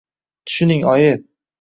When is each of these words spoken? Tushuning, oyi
Tushuning, 0.45 0.83
oyi 0.95 1.13